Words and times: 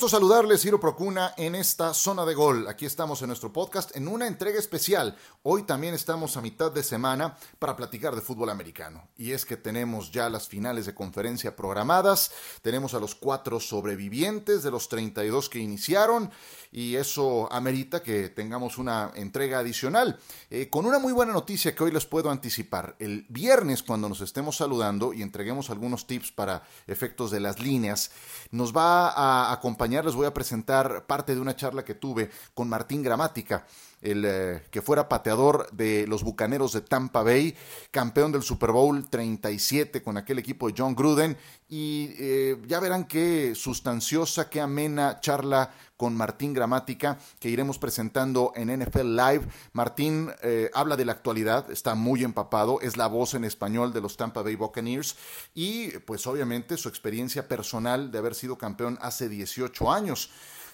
Gusto 0.00 0.16
saludarles, 0.16 0.62
Ciro 0.62 0.80
Procuna, 0.80 1.34
en 1.36 1.54
esta 1.54 1.92
zona 1.92 2.24
de 2.24 2.32
gol. 2.32 2.66
Aquí 2.68 2.86
estamos 2.86 3.20
en 3.20 3.26
nuestro 3.26 3.52
podcast 3.52 3.94
en 3.94 4.08
una 4.08 4.26
entrega 4.26 4.58
especial. 4.58 5.14
Hoy 5.42 5.64
también 5.64 5.92
estamos 5.92 6.38
a 6.38 6.40
mitad 6.40 6.72
de 6.72 6.82
semana 6.82 7.36
para 7.58 7.76
platicar 7.76 8.14
de 8.14 8.22
fútbol 8.22 8.48
americano. 8.48 9.10
Y 9.18 9.32
es 9.32 9.44
que 9.44 9.58
tenemos 9.58 10.10
ya 10.10 10.30
las 10.30 10.48
finales 10.48 10.86
de 10.86 10.94
conferencia 10.94 11.54
programadas, 11.54 12.32
tenemos 12.62 12.94
a 12.94 12.98
los 12.98 13.14
cuatro 13.14 13.60
sobrevivientes 13.60 14.62
de 14.62 14.70
los 14.70 14.88
32 14.88 15.50
que 15.50 15.58
iniciaron 15.58 16.30
y 16.72 16.94
eso 16.94 17.52
amerita 17.52 18.02
que 18.02 18.30
tengamos 18.30 18.78
una 18.78 19.12
entrega 19.16 19.58
adicional. 19.58 20.18
Eh, 20.48 20.70
con 20.70 20.86
una 20.86 20.98
muy 20.98 21.12
buena 21.12 21.34
noticia 21.34 21.74
que 21.74 21.84
hoy 21.84 21.90
les 21.90 22.06
puedo 22.06 22.30
anticipar. 22.30 22.96
El 23.00 23.26
viernes, 23.28 23.82
cuando 23.82 24.08
nos 24.08 24.22
estemos 24.22 24.56
saludando 24.56 25.12
y 25.12 25.20
entreguemos 25.20 25.68
algunos 25.68 26.06
tips 26.06 26.32
para 26.32 26.62
efectos 26.86 27.30
de 27.30 27.40
las 27.40 27.60
líneas, 27.60 28.12
nos 28.50 28.74
va 28.74 29.10
a 29.10 29.52
acompañar 29.52 29.89
les 29.90 30.14
voy 30.14 30.26
a 30.26 30.34
presentar 30.34 31.04
parte 31.06 31.34
de 31.34 31.40
una 31.40 31.56
charla 31.56 31.84
que 31.84 31.94
tuve 31.94 32.30
con 32.54 32.68
Martín 32.68 33.02
Gramática, 33.02 33.66
el 34.02 34.24
eh, 34.24 34.62
que 34.70 34.82
fuera 34.82 35.08
pateador 35.08 35.68
de 35.72 36.06
los 36.06 36.22
Bucaneros 36.22 36.72
de 36.72 36.80
Tampa 36.80 37.22
Bay, 37.22 37.56
campeón 37.90 38.32
del 38.32 38.42
Super 38.42 38.72
Bowl 38.72 39.08
37 39.08 40.02
con 40.02 40.16
aquel 40.16 40.38
equipo 40.38 40.68
de 40.68 40.74
John 40.76 40.94
Gruden. 40.94 41.36
Y 41.68 42.14
eh, 42.18 42.56
ya 42.66 42.80
verán 42.80 43.04
qué 43.04 43.54
sustanciosa, 43.54 44.50
qué 44.50 44.60
amena 44.60 45.20
charla 45.20 45.70
con 45.96 46.16
Martín 46.16 46.54
Gramática 46.54 47.18
que 47.38 47.50
iremos 47.50 47.78
presentando 47.78 48.52
en 48.56 48.76
NFL 48.80 49.14
Live. 49.14 49.46
Martín 49.74 50.30
eh, 50.42 50.70
habla 50.72 50.96
de 50.96 51.04
la 51.04 51.12
actualidad, 51.12 51.70
está 51.70 51.94
muy 51.94 52.24
empapado, 52.24 52.80
es 52.80 52.96
la 52.96 53.06
voz 53.06 53.34
en 53.34 53.44
español 53.44 53.92
de 53.92 54.00
los 54.00 54.16
Tampa 54.16 54.42
Bay 54.42 54.56
Buccaneers 54.56 55.16
y 55.54 55.90
pues 55.98 56.26
obviamente 56.26 56.78
su 56.78 56.88
experiencia 56.88 57.46
personal 57.46 58.10
de 58.10 58.18
haber 58.18 58.34
sido 58.34 58.56
campeón 58.56 58.98
hace 59.02 59.28
18 59.28 59.92
años 59.92 60.30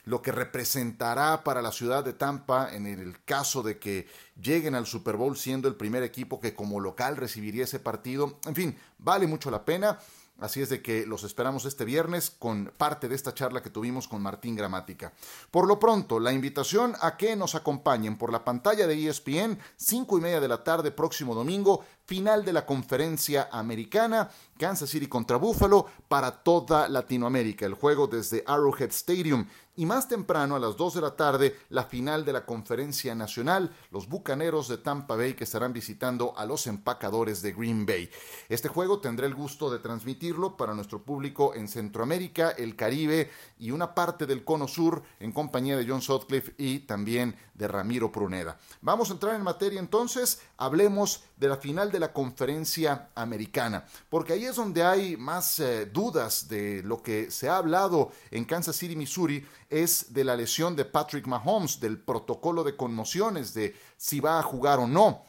lo 0.06 0.22
que 0.22 0.32
representará 0.32 1.44
para 1.44 1.60
la 1.60 1.72
ciudad 1.72 2.04
de 2.04 2.14
Tampa 2.14 2.72
en 2.72 2.86
el 2.86 3.22
caso 3.24 3.62
de 3.62 3.78
que 3.78 4.06
lleguen 4.40 4.74
al 4.74 4.86
Super 4.86 5.16
Bowl 5.16 5.36
siendo 5.36 5.68
el 5.68 5.74
primer 5.74 6.02
equipo 6.04 6.40
que 6.40 6.54
como 6.54 6.80
local 6.80 7.16
recibiría 7.16 7.64
ese 7.64 7.80
partido. 7.80 8.38
En 8.46 8.54
fin, 8.54 8.78
vale 8.98 9.26
mucho 9.26 9.50
la 9.50 9.64
pena. 9.64 9.98
Así 10.38 10.60
es 10.60 10.68
de 10.68 10.82
que 10.82 11.06
los 11.06 11.24
esperamos 11.24 11.64
este 11.64 11.86
viernes 11.86 12.30
con 12.30 12.70
parte 12.76 13.08
de 13.08 13.14
esta 13.14 13.32
charla 13.32 13.62
que 13.62 13.70
tuvimos 13.70 14.06
con 14.06 14.20
Martín 14.20 14.54
Gramática. 14.54 15.12
Por 15.50 15.66
lo 15.66 15.78
pronto, 15.78 16.20
la 16.20 16.32
invitación 16.32 16.94
a 17.00 17.16
que 17.16 17.36
nos 17.36 17.54
acompañen 17.54 18.18
por 18.18 18.30
la 18.30 18.44
pantalla 18.44 18.86
de 18.86 19.08
ESPN, 19.08 19.58
cinco 19.76 20.18
y 20.18 20.20
media 20.20 20.40
de 20.40 20.48
la 20.48 20.62
tarde, 20.62 20.90
próximo 20.90 21.34
domingo, 21.34 21.84
final 22.06 22.44
de 22.44 22.52
la 22.52 22.64
conferencia 22.64 23.48
americana, 23.50 24.30
Kansas 24.58 24.88
City 24.88 25.08
contra 25.08 25.36
Buffalo, 25.36 25.86
para 26.08 26.30
toda 26.30 26.88
Latinoamérica. 26.88 27.66
El 27.66 27.74
juego 27.74 28.06
desde 28.06 28.44
Arrowhead 28.46 28.90
Stadium 28.90 29.46
y 29.78 29.84
más 29.84 30.08
temprano, 30.08 30.56
a 30.56 30.58
las 30.58 30.76
2 30.76 30.94
de 30.94 31.00
la 31.02 31.16
tarde, 31.16 31.60
la 31.68 31.84
final 31.84 32.24
de 32.24 32.32
la 32.32 32.46
Conferencia 32.46 33.14
Nacional, 33.14 33.70
los 33.90 34.08
Bucaneros 34.08 34.68
de 34.68 34.78
Tampa 34.78 35.16
Bay 35.16 35.34
que 35.34 35.44
estarán 35.44 35.74
visitando 35.74 36.32
a 36.36 36.46
los 36.46 36.66
empacadores 36.66 37.42
de 37.42 37.52
Green 37.52 37.84
Bay. 37.84 38.08
Este 38.48 38.68
juego 38.68 39.00
tendré 39.00 39.26
el 39.26 39.34
gusto 39.34 39.70
de 39.70 39.78
transmitirlo 39.78 40.56
para 40.56 40.72
nuestro 40.72 41.02
público 41.02 41.54
en 41.54 41.68
Centroamérica, 41.68 42.50
el 42.50 42.74
Caribe 42.74 43.30
y 43.58 43.70
una 43.70 43.94
parte 43.94 44.24
del 44.24 44.44
Cono 44.44 44.66
Sur 44.66 45.02
en 45.20 45.32
compañía 45.32 45.76
de 45.76 45.86
John 45.86 46.00
Sutcliffe 46.00 46.54
y 46.56 46.80
también 46.80 47.36
de 47.52 47.68
Ramiro 47.68 48.10
Pruneda. 48.10 48.58
Vamos 48.80 49.10
a 49.10 49.14
entrar 49.14 49.34
en 49.34 49.42
materia 49.42 49.78
entonces, 49.78 50.40
hablemos 50.56 51.24
de 51.36 51.48
la 51.48 51.56
final 51.58 51.92
de 51.92 51.95
la 51.98 52.12
Conferencia 52.12 53.10
Americana, 53.14 53.84
porque 54.08 54.32
ahí 54.32 54.44
es 54.44 54.56
donde 54.56 54.82
hay 54.82 55.16
más 55.16 55.58
eh, 55.60 55.86
dudas 55.86 56.48
de 56.48 56.82
lo 56.82 57.02
que 57.02 57.30
se 57.30 57.48
ha 57.48 57.56
hablado 57.56 58.12
en 58.30 58.44
Kansas 58.44 58.76
City, 58.76 58.96
Missouri 58.96 59.46
es 59.68 60.12
de 60.12 60.24
la 60.24 60.36
lesión 60.36 60.76
de 60.76 60.84
Patrick 60.84 61.26
Mahomes, 61.26 61.80
del 61.80 61.98
protocolo 61.98 62.64
de 62.64 62.76
conmociones, 62.76 63.54
de 63.54 63.74
si 63.96 64.20
va 64.20 64.38
a 64.38 64.42
jugar 64.42 64.78
o 64.78 64.86
no. 64.86 65.22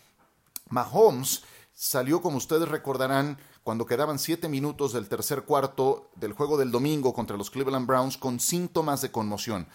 Mahomes 0.69 1.43
salió, 1.73 2.21
como 2.21 2.37
ustedes 2.37 2.67
recordarán, 2.67 3.37
cuando 3.63 3.85
quedaban 3.85 4.17
siete 4.17 4.47
minutos 4.47 4.93
del 4.93 5.09
tercer 5.09 5.43
cuarto 5.43 6.09
del 6.15 6.33
juego 6.33 6.57
del 6.57 6.71
domingo 6.71 7.13
contra 7.13 7.37
los 7.37 7.51
Cleveland 7.51 7.85
Browns 7.85 8.17
con 8.17 8.39
síntomas 8.39 9.01
de 9.01 9.11
conmoción. 9.11 9.67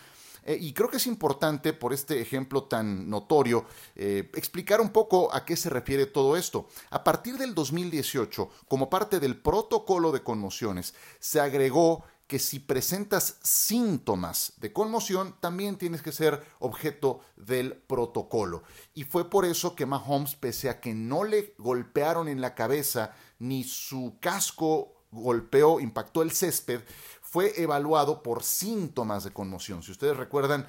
Eh, 0.44 0.58
y 0.60 0.72
creo 0.72 0.88
que 0.88 0.96
es 0.96 1.06
importante, 1.06 1.72
por 1.72 1.92
este 1.92 2.20
ejemplo 2.20 2.64
tan 2.64 3.08
notorio, 3.08 3.64
eh, 3.94 4.30
explicar 4.34 4.80
un 4.80 4.90
poco 4.90 5.32
a 5.34 5.44
qué 5.44 5.56
se 5.56 5.70
refiere 5.70 6.06
todo 6.06 6.36
esto. 6.36 6.68
A 6.90 7.04
partir 7.04 7.38
del 7.38 7.54
2018, 7.54 8.50
como 8.68 8.90
parte 8.90 9.20
del 9.20 9.36
protocolo 9.36 10.12
de 10.12 10.22
conmociones, 10.22 10.94
se 11.20 11.40
agregó 11.40 12.04
que 12.26 12.38
si 12.38 12.60
presentas 12.60 13.36
síntomas 13.42 14.54
de 14.56 14.72
conmoción, 14.72 15.36
también 15.40 15.76
tienes 15.76 16.00
que 16.00 16.12
ser 16.12 16.42
objeto 16.60 17.20
del 17.36 17.74
protocolo. 17.74 18.62
Y 18.94 19.04
fue 19.04 19.28
por 19.28 19.44
eso 19.44 19.76
que 19.76 19.84
Mahomes, 19.84 20.34
pese 20.36 20.70
a 20.70 20.80
que 20.80 20.94
no 20.94 21.24
le 21.24 21.54
golpearon 21.58 22.28
en 22.28 22.40
la 22.40 22.54
cabeza, 22.54 23.14
ni 23.38 23.64
su 23.64 24.16
casco 24.18 24.94
golpeó, 25.10 25.78
impactó 25.78 26.22
el 26.22 26.32
césped, 26.32 26.80
fue 27.32 27.54
evaluado 27.62 28.22
por 28.22 28.42
síntomas 28.42 29.24
de 29.24 29.32
conmoción. 29.32 29.82
Si 29.82 29.90
ustedes 29.90 30.18
recuerdan, 30.18 30.66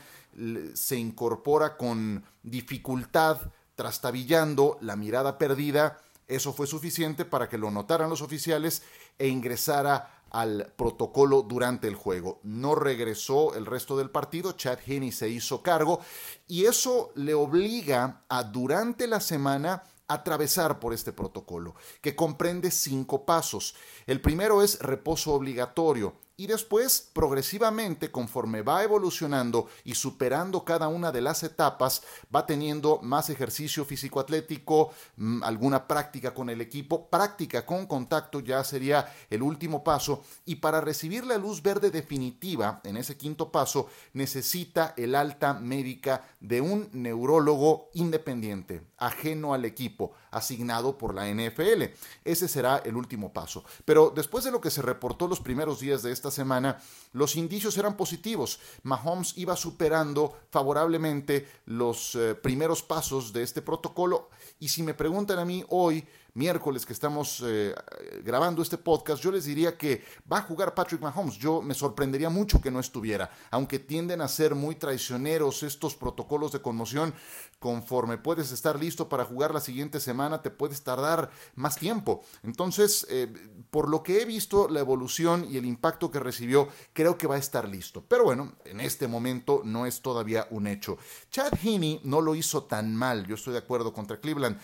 se 0.73 0.95
incorpora 0.95 1.75
con 1.75 2.23
dificultad, 2.41 3.51
trastabillando, 3.75 4.77
la 4.79 4.95
mirada 4.95 5.37
perdida. 5.37 5.99
Eso 6.25 6.53
fue 6.53 6.65
suficiente 6.65 7.25
para 7.25 7.49
que 7.49 7.57
lo 7.57 7.69
notaran 7.69 8.09
los 8.09 8.21
oficiales 8.21 8.81
e 9.19 9.27
ingresara 9.27 10.23
al 10.29 10.71
protocolo 10.77 11.41
durante 11.41 11.89
el 11.89 11.95
juego. 11.95 12.39
No 12.43 12.75
regresó 12.75 13.55
el 13.55 13.65
resto 13.65 13.97
del 13.97 14.09
partido, 14.09 14.53
Chad 14.53 14.79
Henney 14.87 15.11
se 15.11 15.27
hizo 15.27 15.61
cargo 15.61 15.99
y 16.47 16.63
eso 16.63 17.11
le 17.15 17.33
obliga 17.33 18.23
a 18.29 18.41
durante 18.45 19.07
la 19.07 19.19
semana 19.19 19.83
atravesar 20.07 20.79
por 20.79 20.93
este 20.93 21.11
protocolo, 21.11 21.75
que 21.99 22.15
comprende 22.15 22.71
cinco 22.71 23.25
pasos. 23.25 23.75
El 24.05 24.21
primero 24.21 24.63
es 24.63 24.79
reposo 24.79 25.33
obligatorio 25.33 26.22
y 26.35 26.47
después, 26.47 27.11
progresivamente, 27.13 28.09
conforme 28.09 28.63
va 28.63 28.83
evolucionando 28.83 29.67
y 29.83 29.93
superando 29.93 30.63
cada 30.65 30.87
una 30.87 31.11
de 31.11 31.21
las 31.21 31.43
etapas, 31.43 32.01
va 32.35 32.47
teniendo 32.47 32.99
más 33.03 33.29
ejercicio 33.29 33.85
físico-atlético, 33.85 34.91
mm, 35.17 35.43
alguna 35.43 35.87
práctica 35.87 36.33
con 36.33 36.49
el 36.49 36.59
equipo, 36.59 37.07
práctica 37.07 37.65
con 37.65 37.85
contacto 37.85 38.39
ya 38.39 38.63
sería 38.63 39.13
el 39.29 39.43
último 39.43 39.83
paso, 39.83 40.23
y 40.43 40.55
para 40.55 40.81
recibir 40.81 41.23
la 41.23 41.37
luz 41.37 41.61
verde 41.61 41.91
definitiva 41.91 42.81
en 42.83 42.97
ese 42.97 43.15
quinto 43.15 43.51
paso, 43.51 43.87
necesita 44.13 44.95
el 44.97 45.13
alta 45.13 45.53
médica 45.53 46.27
de 46.39 46.61
un 46.61 46.89
neurólogo 46.93 47.89
independiente, 47.93 48.81
ajeno 48.97 49.53
al 49.53 49.65
equipo, 49.65 50.13
asignado 50.33 50.97
por 50.97 51.13
la 51.13 51.27
NFL. 51.27 51.83
Ese 52.23 52.47
será 52.47 52.77
el 52.77 52.95
último 52.95 53.31
paso. 53.31 53.63
Pero 53.85 54.11
después 54.15 54.43
de 54.43 54.51
lo 54.51 54.61
que 54.61 54.71
se 54.71 54.81
reportó 54.81 55.27
los 55.27 55.39
primeros 55.39 55.79
días 55.79 56.03
de 56.03 56.11
esta 56.11 56.31
semana, 56.31 56.79
los 57.11 57.35
indicios 57.35 57.77
eran 57.77 57.95
positivos. 57.95 58.59
Mahomes 58.83 59.37
iba 59.37 59.55
superando 59.55 60.37
favorablemente 60.49 61.47
los 61.65 62.15
eh, 62.15 62.35
primeros 62.35 62.81
pasos 62.81 63.33
de 63.33 63.43
este 63.43 63.61
protocolo. 63.61 64.29
Y 64.59 64.69
si 64.69 64.83
me 64.83 64.93
preguntan 64.93 65.39
a 65.39 65.45
mí 65.45 65.63
hoy, 65.69 66.05
miércoles 66.35 66.85
que 66.85 66.93
estamos 66.93 67.43
eh, 67.45 67.75
grabando 68.23 68.61
este 68.61 68.77
podcast, 68.77 69.21
yo 69.21 69.31
les 69.31 69.45
diría 69.45 69.77
que 69.77 70.03
va 70.31 70.39
a 70.39 70.41
jugar 70.41 70.73
Patrick 70.73 71.01
Mahomes. 71.01 71.37
Yo 71.37 71.61
me 71.61 71.73
sorprendería 71.73 72.29
mucho 72.29 72.61
que 72.61 72.71
no 72.71 72.79
estuviera, 72.79 73.31
aunque 73.51 73.79
tienden 73.79 74.21
a 74.21 74.27
ser 74.27 74.55
muy 74.55 74.75
traicioneros 74.75 75.63
estos 75.63 75.95
protocolos 75.95 76.51
de 76.51 76.61
conmoción. 76.61 77.13
Conforme 77.59 78.17
puedes 78.17 78.51
estar 78.51 78.79
listo 78.79 79.09
para 79.09 79.25
jugar 79.25 79.53
la 79.53 79.59
siguiente 79.59 79.99
semana, 79.99 80.22
te 80.41 80.49
puedes 80.49 80.83
tardar 80.83 81.29
más 81.55 81.75
tiempo. 81.75 82.23
Entonces, 82.43 83.05
eh, 83.09 83.31
por 83.69 83.89
lo 83.89 84.03
que 84.03 84.21
he 84.21 84.25
visto, 84.25 84.67
la 84.67 84.79
evolución 84.79 85.47
y 85.49 85.57
el 85.57 85.65
impacto 85.65 86.11
que 86.11 86.19
recibió, 86.19 86.69
creo 86.93 87.17
que 87.17 87.27
va 87.27 87.35
a 87.35 87.39
estar 87.39 87.67
listo. 87.67 88.03
Pero 88.07 88.23
bueno, 88.23 88.53
en 88.65 88.79
este 88.79 89.07
momento 89.07 89.61
no 89.65 89.85
es 89.85 90.01
todavía 90.01 90.47
un 90.51 90.67
hecho. 90.67 90.97
Chad 91.31 91.53
Heaney 91.61 92.01
no 92.03 92.21
lo 92.21 92.35
hizo 92.35 92.63
tan 92.63 92.95
mal, 92.95 93.25
yo 93.25 93.35
estoy 93.35 93.53
de 93.53 93.59
acuerdo 93.59 93.93
contra 93.93 94.19
Cleveland. 94.19 94.59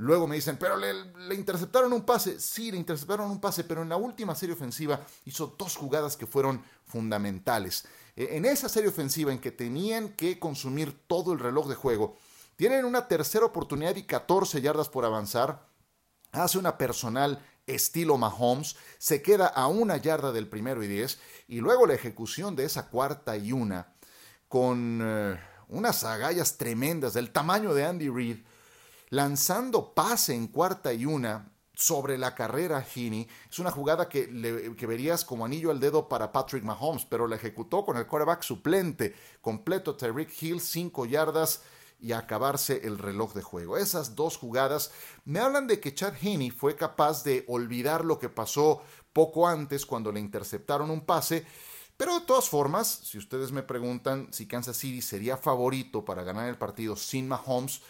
Luego 0.00 0.26
me 0.26 0.36
dicen, 0.36 0.56
pero 0.58 0.78
le, 0.78 1.34
interceptaron 1.34 1.92
un 1.92 2.02
pase. 2.02 2.40
Sí, 2.40 2.70
le 2.70 2.78
interceptaron 2.78 3.30
un 3.30 3.38
pase, 3.38 3.64
pero 3.64 3.82
en 3.82 3.90
la 3.90 3.98
última 3.98 4.34
serie 4.34 4.54
ofensiva 4.54 4.98
hizo 5.26 5.54
dos 5.58 5.76
jugadas 5.76 6.16
que 6.16 6.26
fueron 6.26 6.62
fundamentales. 6.86 7.84
E, 8.16 8.36
en 8.36 8.46
esa 8.46 8.70
serie 8.70 8.88
ofensiva 8.88 9.30
en 9.30 9.40
que 9.40 9.50
tenían 9.50 10.10
que 10.10 10.38
consumir 10.38 10.98
todo 11.06 11.34
el 11.34 11.38
reloj 11.38 11.68
de 11.68 11.74
juego, 11.74 12.16
tienen 12.60 12.84
una 12.84 13.08
tercera 13.08 13.46
oportunidad 13.46 13.96
y 13.96 14.02
14 14.02 14.60
yardas 14.60 14.90
por 14.90 15.06
avanzar. 15.06 15.66
Hace 16.30 16.58
una 16.58 16.76
personal 16.76 17.42
estilo 17.66 18.18
Mahomes, 18.18 18.76
se 18.98 19.22
queda 19.22 19.46
a 19.46 19.66
una 19.66 19.96
yarda 19.96 20.30
del 20.30 20.46
primero 20.46 20.82
y 20.82 20.86
diez, 20.86 21.18
y 21.48 21.60
luego 21.60 21.86
la 21.86 21.94
ejecución 21.94 22.56
de 22.56 22.66
esa 22.66 22.90
cuarta 22.90 23.34
y 23.38 23.52
una, 23.52 23.94
con 24.46 25.00
eh, 25.02 25.40
unas 25.68 26.04
agallas 26.04 26.58
tremendas 26.58 27.14
del 27.14 27.30
tamaño 27.30 27.72
de 27.72 27.86
Andy 27.86 28.10
Reid 28.10 28.40
lanzando 29.08 29.94
pase 29.94 30.34
en 30.34 30.46
cuarta 30.46 30.92
y 30.92 31.06
una, 31.06 31.50
sobre 31.72 32.18
la 32.18 32.34
carrera 32.34 32.84
Heaney. 32.84 33.26
Es 33.50 33.58
una 33.58 33.70
jugada 33.70 34.06
que, 34.10 34.74
que, 34.76 34.86
verías 34.86 35.24
como 35.24 35.46
anillo 35.46 35.70
al 35.70 35.80
dedo 35.80 36.10
para 36.10 36.30
Patrick 36.30 36.62
Mahomes, 36.62 37.06
pero 37.06 37.26
la 37.26 37.36
ejecutó 37.36 37.86
con 37.86 37.96
el 37.96 38.06
quarterback 38.06 38.42
suplente, 38.42 39.14
completo 39.40 39.96
Tyreek 39.96 40.30
Hill, 40.42 40.60
5 40.60 41.06
yardas 41.06 41.62
y 42.00 42.12
acabarse 42.12 42.80
el 42.84 42.98
reloj 42.98 43.34
de 43.34 43.42
juego. 43.42 43.76
Esas 43.76 44.14
dos 44.14 44.36
jugadas 44.36 44.90
me 45.24 45.40
hablan 45.40 45.66
de 45.66 45.80
que 45.80 45.94
Chad 45.94 46.14
Heaney 46.20 46.50
fue 46.50 46.76
capaz 46.76 47.24
de 47.24 47.44
olvidar 47.48 48.04
lo 48.04 48.18
que 48.18 48.28
pasó 48.28 48.82
poco 49.12 49.46
antes 49.46 49.86
cuando 49.86 50.12
le 50.12 50.20
interceptaron 50.20 50.90
un 50.90 51.02
pase. 51.02 51.44
Pero 51.96 52.18
de 52.18 52.26
todas 52.26 52.48
formas, 52.48 52.88
si 53.04 53.18
ustedes 53.18 53.52
me 53.52 53.62
preguntan 53.62 54.28
si 54.32 54.46
Kansas 54.46 54.76
City 54.76 55.02
sería 55.02 55.36
favorito 55.36 56.04
para 56.04 56.22
ganar 56.22 56.48
el 56.48 56.56
partido 56.56 56.96
sin 56.96 57.28
Mahomes, 57.28 57.82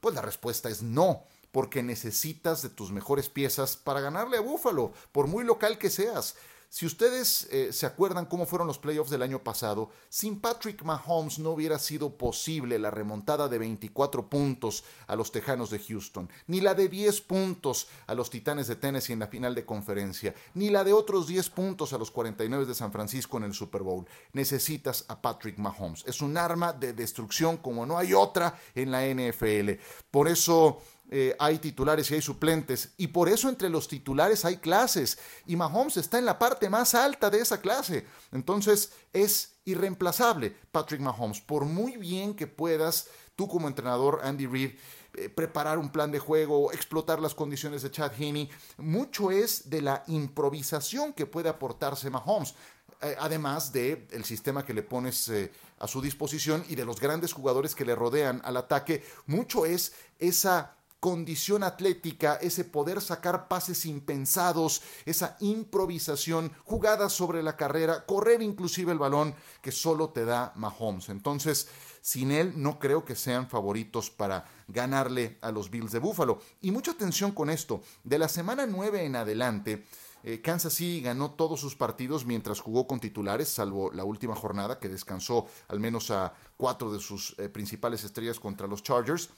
pues 0.00 0.14
la 0.14 0.22
respuesta 0.22 0.68
es 0.68 0.82
no 0.82 1.24
porque 1.56 1.82
necesitas 1.82 2.60
de 2.60 2.68
tus 2.68 2.92
mejores 2.92 3.30
piezas 3.30 3.78
para 3.78 4.00
ganarle 4.00 4.36
a 4.36 4.42
Buffalo, 4.42 4.92
por 5.10 5.26
muy 5.26 5.42
local 5.42 5.78
que 5.78 5.88
seas. 5.88 6.36
Si 6.68 6.84
ustedes 6.84 7.48
eh, 7.50 7.72
se 7.72 7.86
acuerdan 7.86 8.26
cómo 8.26 8.44
fueron 8.44 8.66
los 8.66 8.78
playoffs 8.78 9.10
del 9.10 9.22
año 9.22 9.42
pasado, 9.42 9.90
sin 10.08 10.40
Patrick 10.40 10.82
Mahomes 10.82 11.38
no 11.38 11.50
hubiera 11.50 11.78
sido 11.78 12.16
posible 12.16 12.78
la 12.78 12.90
remontada 12.90 13.48
de 13.48 13.58
24 13.58 14.28
puntos 14.28 14.84
a 15.06 15.16
los 15.16 15.32
Tejanos 15.32 15.70
de 15.70 15.78
Houston, 15.78 16.28
ni 16.46 16.60
la 16.60 16.74
de 16.74 16.88
10 16.88 17.20
puntos 17.22 17.88
a 18.06 18.14
los 18.14 18.30
Titanes 18.30 18.66
de 18.66 18.76
Tennessee 18.76 19.12
en 19.12 19.20
la 19.20 19.28
final 19.28 19.54
de 19.54 19.64
conferencia, 19.64 20.34
ni 20.54 20.70
la 20.70 20.84
de 20.84 20.92
otros 20.92 21.26
10 21.26 21.50
puntos 21.50 21.92
a 21.92 21.98
los 21.98 22.10
49 22.10 22.66
de 22.66 22.74
San 22.74 22.92
Francisco 22.92 23.36
en 23.36 23.44
el 23.44 23.54
Super 23.54 23.82
Bowl. 23.82 24.06
Necesitas 24.32 25.04
a 25.08 25.20
Patrick 25.20 25.58
Mahomes. 25.58 26.04
Es 26.06 26.20
un 26.20 26.36
arma 26.36 26.72
de 26.72 26.92
destrucción 26.92 27.56
como 27.56 27.86
no 27.86 27.98
hay 27.98 28.12
otra 28.12 28.58
en 28.74 28.90
la 28.90 29.06
NFL. 29.06 29.80
Por 30.10 30.28
eso 30.28 30.80
eh, 31.08 31.36
hay 31.38 31.58
titulares 31.58 32.10
y 32.10 32.14
hay 32.14 32.22
suplentes. 32.22 32.90
Y 32.96 33.08
por 33.08 33.28
eso 33.28 33.48
entre 33.48 33.68
los 33.68 33.86
titulares 33.86 34.44
hay 34.44 34.56
clases. 34.56 35.18
Y 35.46 35.54
Mahomes 35.54 35.96
está 35.96 36.18
en 36.18 36.24
la 36.24 36.38
parte 36.38 36.68
más 36.68 36.94
alta 36.94 37.30
de 37.30 37.40
esa 37.40 37.60
clase. 37.60 38.06
Entonces 38.32 38.92
es 39.12 39.56
irreemplazable 39.64 40.54
Patrick 40.72 41.00
Mahomes. 41.00 41.40
Por 41.40 41.64
muy 41.64 41.96
bien 41.96 42.34
que 42.34 42.46
puedas, 42.46 43.08
tú 43.36 43.46
como 43.46 43.68
entrenador, 43.68 44.20
Andy 44.24 44.46
Reid, 44.46 44.72
eh, 45.14 45.28
preparar 45.28 45.78
un 45.78 45.90
plan 45.90 46.10
de 46.10 46.18
juego, 46.18 46.72
explotar 46.72 47.20
las 47.20 47.34
condiciones 47.34 47.82
de 47.82 47.90
Chad 47.90 48.12
Heaney, 48.18 48.50
mucho 48.78 49.30
es 49.30 49.70
de 49.70 49.82
la 49.82 50.02
improvisación 50.08 51.12
que 51.12 51.26
puede 51.26 51.48
aportarse 51.48 52.10
Mahomes. 52.10 52.54
Eh, 53.02 53.14
además 53.20 53.72
del 53.72 54.08
el 54.10 54.24
sistema 54.24 54.64
que 54.64 54.72
le 54.72 54.82
pones 54.82 55.30
a 55.78 55.86
su 55.86 56.00
disposición 56.00 56.64
y 56.68 56.74
de 56.74 56.86
los 56.86 56.98
grandes 56.98 57.32
jugadores 57.32 57.74
que 57.74 57.84
le 57.84 57.94
rodean 57.94 58.40
al 58.42 58.56
ataque, 58.56 59.04
mucho 59.26 59.66
es 59.66 59.92
esa 60.18 60.76
condición 61.06 61.62
atlética, 61.62 62.34
ese 62.42 62.64
poder 62.64 63.00
sacar 63.00 63.46
pases 63.46 63.86
impensados, 63.86 64.82
esa 65.04 65.36
improvisación, 65.38 66.50
jugadas 66.64 67.12
sobre 67.12 67.44
la 67.44 67.56
carrera, 67.56 68.04
correr 68.04 68.42
inclusive 68.42 68.90
el 68.90 68.98
balón 68.98 69.32
que 69.62 69.70
solo 69.70 70.08
te 70.08 70.24
da 70.24 70.52
Mahomes. 70.56 71.08
Entonces, 71.08 71.68
sin 72.00 72.32
él 72.32 72.54
no 72.56 72.80
creo 72.80 73.04
que 73.04 73.14
sean 73.14 73.48
favoritos 73.48 74.10
para 74.10 74.46
ganarle 74.66 75.38
a 75.42 75.52
los 75.52 75.70
Bills 75.70 75.92
de 75.92 76.00
Buffalo. 76.00 76.40
Y 76.60 76.72
mucha 76.72 76.90
atención 76.90 77.30
con 77.30 77.50
esto, 77.50 77.82
de 78.02 78.18
la 78.18 78.26
semana 78.26 78.66
9 78.66 79.04
en 79.04 79.14
adelante, 79.14 79.86
eh, 80.24 80.40
Kansas 80.40 80.72
City 80.72 81.02
ganó 81.02 81.30
todos 81.30 81.60
sus 81.60 81.76
partidos 81.76 82.26
mientras 82.26 82.58
jugó 82.58 82.88
con 82.88 82.98
titulares, 82.98 83.48
salvo 83.48 83.92
la 83.92 84.02
última 84.02 84.34
jornada 84.34 84.80
que 84.80 84.88
descansó 84.88 85.46
al 85.68 85.78
menos 85.78 86.10
a 86.10 86.34
cuatro 86.56 86.92
de 86.92 86.98
sus 86.98 87.38
eh, 87.38 87.48
principales 87.48 88.02
estrellas 88.02 88.40
contra 88.40 88.66
los 88.66 88.82
Chargers 88.82 89.30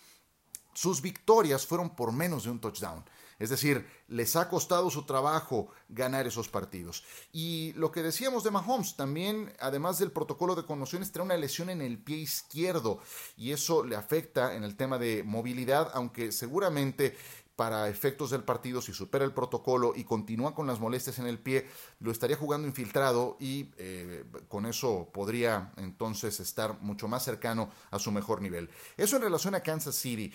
sus 0.78 1.02
victorias 1.02 1.66
fueron 1.66 1.90
por 1.90 2.12
menos 2.12 2.44
de 2.44 2.50
un 2.50 2.60
touchdown. 2.60 3.04
Es 3.40 3.50
decir, 3.50 3.84
les 4.06 4.36
ha 4.36 4.48
costado 4.48 4.90
su 4.90 5.02
trabajo 5.06 5.70
ganar 5.88 6.28
esos 6.28 6.48
partidos. 6.48 7.02
Y 7.32 7.72
lo 7.72 7.90
que 7.90 8.04
decíamos 8.04 8.44
de 8.44 8.52
Mahomes, 8.52 8.94
también, 8.94 9.52
además 9.58 9.98
del 9.98 10.12
protocolo 10.12 10.54
de 10.54 10.64
conmociones, 10.64 11.10
trae 11.10 11.24
una 11.24 11.36
lesión 11.36 11.68
en 11.68 11.82
el 11.82 11.98
pie 11.98 12.18
izquierdo 12.18 13.00
y 13.36 13.50
eso 13.50 13.82
le 13.84 13.96
afecta 13.96 14.54
en 14.54 14.62
el 14.62 14.76
tema 14.76 14.98
de 14.98 15.24
movilidad, 15.24 15.90
aunque 15.94 16.30
seguramente 16.30 17.16
para 17.56 17.88
efectos 17.88 18.30
del 18.30 18.44
partido, 18.44 18.80
si 18.80 18.92
supera 18.92 19.24
el 19.24 19.32
protocolo 19.32 19.92
y 19.96 20.04
continúa 20.04 20.54
con 20.54 20.68
las 20.68 20.78
molestias 20.78 21.18
en 21.18 21.26
el 21.26 21.40
pie, 21.40 21.66
lo 21.98 22.12
estaría 22.12 22.36
jugando 22.36 22.68
infiltrado 22.68 23.36
y 23.40 23.72
eh, 23.78 24.24
con 24.46 24.64
eso 24.64 25.10
podría 25.12 25.72
entonces 25.76 26.38
estar 26.38 26.80
mucho 26.82 27.08
más 27.08 27.24
cercano 27.24 27.68
a 27.90 27.98
su 27.98 28.12
mejor 28.12 28.42
nivel. 28.42 28.70
Eso 28.96 29.16
en 29.16 29.22
relación 29.22 29.56
a 29.56 29.60
Kansas 29.60 29.96
City 29.96 30.32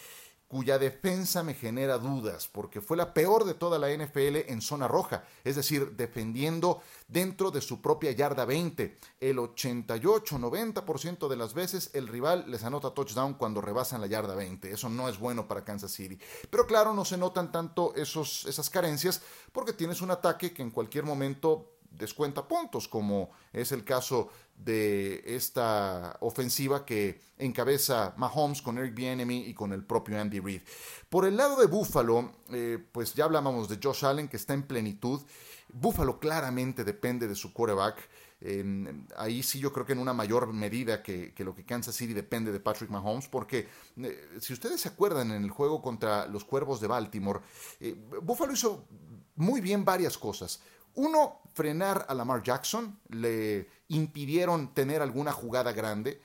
cuya 0.48 0.78
defensa 0.78 1.42
me 1.42 1.56
genera 1.56 1.98
dudas, 1.98 2.48
porque 2.48 2.80
fue 2.80 2.96
la 2.96 3.14
peor 3.14 3.44
de 3.44 3.56
toda 3.56 3.80
la 3.80 3.90
NFL 3.90 4.52
en 4.52 4.62
zona 4.62 4.88
roja, 4.88 5.24
es 5.44 5.56
decir, 5.56 5.96
defendiendo 5.96 6.82
dentro 7.08 7.50
de 7.50 7.62
su 7.62 7.82
propia 7.82 8.12
yarda 8.12 8.46
20. 8.46 8.98
El 9.20 9.38
88-90% 9.38 11.28
de 11.28 11.36
las 11.36 11.54
veces 11.54 11.90
el 11.94 12.08
rival 12.08 12.46
les 12.48 12.64
anota 12.64 12.92
touchdown 12.94 13.34
cuando 13.34 13.62
rebasan 13.62 14.02
la 14.02 14.08
yarda 14.08 14.36
20. 14.36 14.72
Eso 14.72 14.90
no 14.90 15.10
es 15.10 15.18
bueno 15.18 15.48
para 15.48 15.64
Kansas 15.64 15.92
City. 15.92 16.20
Pero 16.50 16.68
claro, 16.68 16.94
no 16.94 17.04
se 17.04 17.18
notan 17.18 17.52
tanto 17.52 17.94
esos, 17.96 18.46
esas 18.46 18.70
carencias 18.70 19.22
porque 19.52 19.74
tienes 19.74 20.02
un 20.02 20.12
ataque 20.12 20.54
que 20.54 20.62
en 20.62 20.72
cualquier 20.72 21.04
momento 21.04 21.73
descuenta 21.98 22.48
puntos, 22.48 22.88
como 22.88 23.32
es 23.52 23.72
el 23.72 23.84
caso 23.84 24.30
de 24.56 25.24
esta 25.26 26.18
ofensiva 26.22 26.86
que 26.86 27.22
encabeza 27.38 28.14
Mahomes 28.18 28.62
con 28.62 28.78
Eric 28.78 28.96
Bieniemy 28.96 29.48
y 29.48 29.54
con 29.54 29.74
el 29.74 29.84
propio 29.84 30.20
Andy 30.20 30.40
Reid. 30.40 30.62
Por 31.10 31.26
el 31.26 31.38
lado 31.38 31.60
de 31.60 31.68
Buffalo, 31.68 32.32
eh, 32.52 32.84
pues 32.92 33.14
ya 33.14 33.26
hablábamos 33.26 33.68
de 33.70 33.80
Josh 33.82 34.06
Allen 34.06 34.28
que 34.28 34.38
está 34.38 34.54
en 34.54 34.64
plenitud. 34.64 35.22
Buffalo 35.72 36.20
claramente 36.20 36.84
depende 36.84 37.28
de 37.28 37.36
su 37.36 37.54
quarterback. 37.54 38.10
ahí 39.18 39.42
sí 39.42 39.60
yo 39.60 39.72
creo 39.72 39.86
que 39.86 39.94
en 39.94 40.00
una 40.00 40.14
mayor 40.14 40.52
medida 40.52 41.02
que, 41.02 41.34
lo 41.38 41.56
que 41.56 41.66
Kansas 41.66 41.96
City 41.96 42.14
depende 42.14 42.52
de 42.52 42.60
Patrick 42.60 42.90
Mahomes, 42.90 43.28
porque 43.28 43.68
eh, 43.98 44.38
si 44.42 44.54
ustedes 44.54 44.82
se 44.82 44.90
acuerdan 44.90 45.32
en 45.32 45.44
el 45.44 45.50
juego 45.50 45.82
contra 45.82 46.28
los 46.28 46.44
Cuervos 46.44 46.82
de 46.82 46.88
Baltimore, 46.88 47.40
eh, 47.80 47.96
Buffalo 48.22 48.54
hizo 48.54 48.86
muy 49.36 49.62
bien 49.62 49.84
varias 49.84 50.18
cosas. 50.18 50.62
Uno, 50.96 51.42
frenar 51.54 52.06
a 52.10 52.14
Lamar 52.14 52.44
Jackson, 52.44 53.00
le 53.10 53.68
impidieron 53.90 54.74
tener 54.74 55.02
alguna 55.02 55.32
jugada 55.32 55.72
grande, 55.72 56.22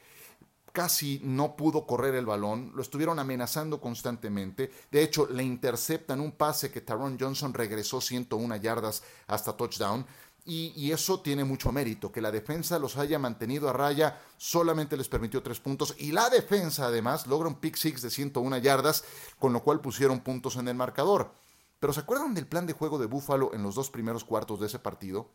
casi 0.73 1.21
no 1.25 1.57
pudo 1.57 1.87
correr 1.87 2.15
el 2.15 2.27
balón, 2.27 2.73
lo 2.75 2.83
estuvieron 2.83 3.19
amenazando 3.19 3.81
constantemente, 3.81 4.71
de 4.91 5.03
hecho 5.03 5.27
le 5.27 5.43
interceptan 5.43 6.21
un 6.21 6.33
pase 6.33 6.71
que 6.71 6.81
Taron 6.81 7.19
Johnson 7.19 7.53
regresó 7.53 8.01
101 8.01 8.57
yardas 8.57 9.03
hasta 9.27 9.57
touchdown, 9.57 10.07
y, 10.51 10.93
eso 10.93 11.21
tiene 11.21 11.45
mucho 11.45 11.73
mérito, 11.73 12.11
que 12.11 12.23
la 12.23 12.31
defensa 12.31 12.79
los 12.79 12.97
haya 12.97 13.19
mantenido 13.19 13.69
a 13.69 13.75
raya, 13.75 14.19
solamente 14.39 14.97
les 14.97 15.07
permitió 15.07 15.43
tres 15.43 15.61
puntos, 15.61 15.95
y 15.99 16.13
la 16.13 16.31
defensa 16.31 16.87
además 16.87 17.27
logra 17.27 17.49
un 17.49 17.57
pick 17.57 17.77
six 17.77 18.01
de 18.01 18.09
101 18.09 18.57
yardas, 18.57 19.05
con 19.39 19.53
lo 19.53 19.63
cual 19.63 19.83
pusieron 19.83 20.21
puntos 20.21 20.57
en 20.57 20.69
el 20.69 20.75
marcador. 20.75 21.33
Pero 21.79 21.93
¿se 21.93 22.01
acuerdan 22.01 22.35
del 22.35 22.47
plan 22.47 22.67
de 22.67 22.73
juego 22.73 22.99
de 22.99 23.07
Buffalo 23.07 23.55
en 23.55 23.63
los 23.63 23.75
dos 23.75 23.91
primeros 23.91 24.25
cuartos 24.25 24.61
de 24.61 24.67
ese 24.67 24.79
partido? 24.79 25.31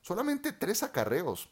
Solamente 0.00 0.52
tres 0.52 0.82
acarreos. 0.82 1.48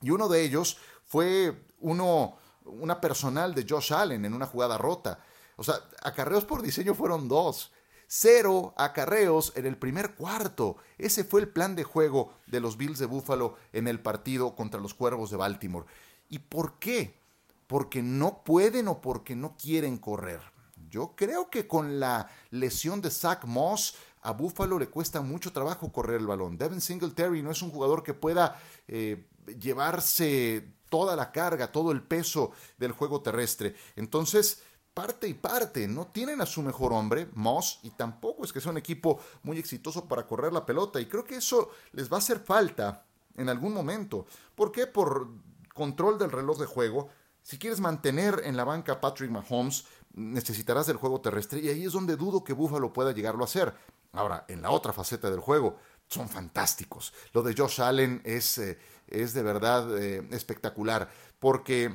Y 0.00 0.10
uno 0.10 0.28
de 0.28 0.42
ellos 0.42 0.78
fue 1.04 1.66
uno, 1.78 2.36
una 2.64 3.00
personal 3.00 3.54
de 3.54 3.66
Josh 3.68 3.92
Allen 3.92 4.24
en 4.24 4.34
una 4.34 4.46
jugada 4.46 4.78
rota. 4.78 5.22
O 5.56 5.64
sea, 5.64 5.74
acarreos 6.02 6.44
por 6.44 6.62
diseño 6.62 6.94
fueron 6.94 7.28
dos. 7.28 7.72
Cero 8.06 8.74
acarreos 8.76 9.52
en 9.54 9.66
el 9.66 9.76
primer 9.76 10.16
cuarto. 10.16 10.76
Ese 10.98 11.22
fue 11.22 11.42
el 11.42 11.48
plan 11.48 11.76
de 11.76 11.84
juego 11.84 12.34
de 12.46 12.58
los 12.58 12.76
Bills 12.76 12.98
de 12.98 13.06
Buffalo 13.06 13.56
en 13.72 13.86
el 13.86 14.00
partido 14.00 14.56
contra 14.56 14.80
los 14.80 14.94
Cuervos 14.94 15.30
de 15.30 15.36
Baltimore. 15.36 15.86
¿Y 16.28 16.40
por 16.40 16.78
qué? 16.80 17.20
Porque 17.68 18.02
no 18.02 18.42
pueden 18.42 18.88
o 18.88 19.00
porque 19.00 19.36
no 19.36 19.56
quieren 19.56 19.96
correr. 19.96 20.40
Yo 20.90 21.14
creo 21.16 21.48
que 21.48 21.66
con 21.66 22.00
la 22.00 22.28
lesión 22.50 23.00
de 23.00 23.10
Zach 23.10 23.44
Moss, 23.44 23.94
a 24.22 24.32
Buffalo 24.32 24.78
le 24.78 24.88
cuesta 24.88 25.22
mucho 25.22 25.52
trabajo 25.52 25.92
correr 25.92 26.20
el 26.20 26.26
balón. 26.26 26.58
Devin 26.58 26.80
Singletary 26.80 27.42
no 27.42 27.50
es 27.50 27.62
un 27.62 27.70
jugador 27.70 28.02
que 28.02 28.12
pueda 28.12 28.60
eh, 28.86 29.26
llevarse 29.58 30.74
toda 30.90 31.16
la 31.16 31.32
carga, 31.32 31.72
todo 31.72 31.92
el 31.92 32.02
peso 32.02 32.52
del 32.76 32.92
juego 32.92 33.22
terrestre. 33.22 33.74
Entonces, 33.96 34.62
parte 34.92 35.28
y 35.28 35.34
parte. 35.34 35.88
No 35.88 36.08
tienen 36.08 36.40
a 36.40 36.46
su 36.46 36.62
mejor 36.62 36.92
hombre, 36.92 37.28
Moss, 37.34 37.80
y 37.82 37.90
tampoco 37.90 38.44
es 38.44 38.52
que 38.52 38.60
sea 38.60 38.72
un 38.72 38.78
equipo 38.78 39.20
muy 39.42 39.58
exitoso 39.58 40.06
para 40.06 40.26
correr 40.26 40.52
la 40.52 40.66
pelota. 40.66 41.00
Y 41.00 41.06
creo 41.06 41.24
que 41.24 41.36
eso 41.36 41.70
les 41.92 42.10
va 42.10 42.16
a 42.16 42.18
hacer 42.18 42.40
falta 42.40 43.06
en 43.36 43.48
algún 43.48 43.72
momento. 43.72 44.26
¿Por 44.54 44.72
qué? 44.72 44.86
Por 44.86 45.28
control 45.72 46.18
del 46.18 46.32
reloj 46.32 46.58
de 46.58 46.66
juego. 46.66 47.08
Si 47.42 47.58
quieres 47.58 47.80
mantener 47.80 48.42
en 48.44 48.56
la 48.56 48.64
banca 48.64 48.92
a 48.92 49.00
Patrick 49.00 49.30
Mahomes, 49.30 49.86
necesitarás 50.14 50.86
del 50.86 50.96
juego 50.96 51.20
terrestre 51.20 51.60
y 51.60 51.68
ahí 51.68 51.84
es 51.84 51.92
donde 51.92 52.16
dudo 52.16 52.44
que 52.44 52.52
Buffalo 52.52 52.92
pueda 52.92 53.12
llegarlo 53.12 53.42
a 53.42 53.46
hacer. 53.46 53.74
Ahora, 54.12 54.44
en 54.48 54.62
la 54.62 54.70
otra 54.70 54.92
faceta 54.92 55.30
del 55.30 55.40
juego, 55.40 55.78
son 56.08 56.28
fantásticos. 56.28 57.12
Lo 57.32 57.42
de 57.42 57.54
Josh 57.56 57.80
Allen 57.80 58.20
es, 58.24 58.58
eh, 58.58 58.78
es 59.06 59.32
de 59.32 59.42
verdad 59.42 59.96
eh, 59.98 60.26
espectacular 60.32 61.08
porque 61.38 61.94